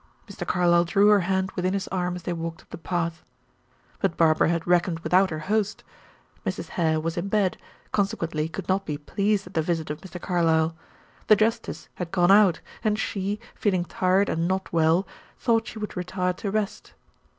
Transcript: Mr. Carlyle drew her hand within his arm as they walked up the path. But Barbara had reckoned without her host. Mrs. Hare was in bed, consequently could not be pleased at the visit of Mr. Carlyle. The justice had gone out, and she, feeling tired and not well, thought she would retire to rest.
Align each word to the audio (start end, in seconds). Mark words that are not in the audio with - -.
Mr. 0.27 0.47
Carlyle 0.47 0.83
drew 0.85 1.09
her 1.09 1.19
hand 1.19 1.51
within 1.51 1.73
his 1.75 1.87
arm 1.89 2.15
as 2.15 2.23
they 2.23 2.33
walked 2.33 2.63
up 2.63 2.69
the 2.71 2.77
path. 2.79 3.23
But 3.99 4.17
Barbara 4.17 4.49
had 4.49 4.65
reckoned 4.65 5.01
without 5.01 5.29
her 5.29 5.37
host. 5.45 5.83
Mrs. 6.43 6.69
Hare 6.69 6.99
was 6.99 7.17
in 7.17 7.27
bed, 7.27 7.55
consequently 7.91 8.49
could 8.49 8.67
not 8.67 8.83
be 8.83 8.97
pleased 8.97 9.45
at 9.45 9.53
the 9.53 9.61
visit 9.61 9.91
of 9.91 10.01
Mr. 10.01 10.19
Carlyle. 10.19 10.75
The 11.27 11.35
justice 11.35 11.87
had 11.93 12.09
gone 12.09 12.31
out, 12.31 12.61
and 12.83 12.97
she, 12.97 13.39
feeling 13.53 13.85
tired 13.85 14.27
and 14.27 14.47
not 14.47 14.73
well, 14.73 15.05
thought 15.37 15.67
she 15.67 15.77
would 15.77 15.95
retire 15.95 16.33
to 16.33 16.49
rest. 16.49 16.93